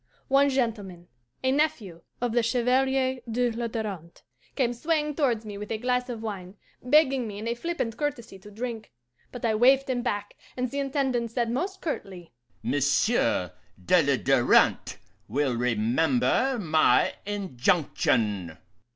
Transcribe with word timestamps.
One 0.29 0.49
gentleman, 0.49 1.09
a 1.43 1.51
nephew 1.51 2.01
of 2.21 2.31
the 2.31 2.41
Chevalier 2.41 3.19
de 3.29 3.51
la 3.51 3.67
Darante, 3.67 4.23
came 4.55 4.73
swaying 4.73 5.13
towards 5.13 5.45
me 5.45 5.59
with 5.59 5.71
a 5.71 5.77
glass 5.77 6.09
of 6.09 6.23
wine, 6.23 6.55
begging 6.81 7.27
me 7.27 7.37
in 7.37 7.47
a 7.47 7.53
flippant 7.53 7.97
courtesy 7.97 8.39
to 8.39 8.49
drink; 8.49 8.91
but 9.31 9.45
I 9.45 9.53
waved 9.53 9.87
him 9.87 10.01
back, 10.01 10.33
and 10.57 10.71
the 10.71 10.79
Intendant 10.79 11.29
said 11.29 11.51
most 11.51 11.81
curtly, 11.81 12.33
'Monsieur 12.63 13.51
de 13.85 14.01
la 14.01 14.15
Darante 14.15 14.97
will 15.29 15.55
remember 15.55 16.57
my 16.59 17.13
injunction. 17.27 18.57